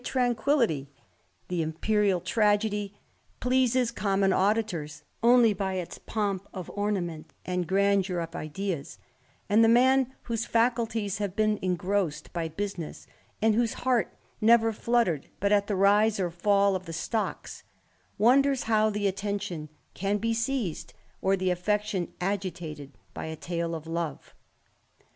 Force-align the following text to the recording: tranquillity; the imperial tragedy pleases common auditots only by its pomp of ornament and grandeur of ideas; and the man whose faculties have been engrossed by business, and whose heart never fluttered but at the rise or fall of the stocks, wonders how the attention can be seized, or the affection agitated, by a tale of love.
tranquillity; 0.03 0.89
the 1.47 1.61
imperial 1.61 2.19
tragedy 2.19 2.95
pleases 3.39 3.91
common 3.91 4.31
auditots 4.31 5.03
only 5.21 5.53
by 5.53 5.73
its 5.73 5.99
pomp 5.99 6.47
of 6.51 6.71
ornament 6.73 7.31
and 7.45 7.67
grandeur 7.67 8.17
of 8.19 8.35
ideas; 8.35 8.97
and 9.47 9.63
the 9.63 9.67
man 9.69 10.11
whose 10.23 10.43
faculties 10.47 11.19
have 11.19 11.35
been 11.35 11.59
engrossed 11.61 12.33
by 12.33 12.47
business, 12.49 13.05
and 13.43 13.53
whose 13.53 13.73
heart 13.85 14.17
never 14.41 14.73
fluttered 14.73 15.27
but 15.39 15.51
at 15.51 15.67
the 15.67 15.75
rise 15.75 16.19
or 16.19 16.31
fall 16.31 16.75
of 16.75 16.87
the 16.87 16.93
stocks, 16.93 17.63
wonders 18.17 18.63
how 18.63 18.89
the 18.89 19.05
attention 19.05 19.69
can 19.93 20.17
be 20.17 20.33
seized, 20.33 20.95
or 21.21 21.37
the 21.37 21.51
affection 21.51 22.11
agitated, 22.19 22.91
by 23.13 23.25
a 23.27 23.35
tale 23.35 23.75
of 23.75 23.85
love. 23.85 24.33